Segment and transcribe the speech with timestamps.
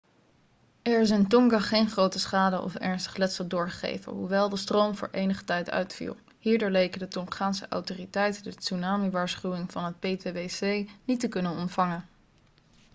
[0.81, 5.07] er is in tonga geen grote schade of ernstig letsel doorgegeven hoewel de stroom voor
[5.11, 11.27] enige tijd uitviel hierdoor leken de tongaanse autoriteiten de tsunami-waarschuwing van het ptwc niet te
[11.27, 12.07] kunnen ontvangen